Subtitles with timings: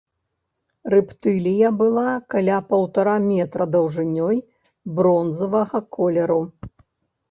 [0.93, 4.35] Рэптылія была каля паўтара метра даўжынёй,
[5.01, 6.45] бронзавага колеру.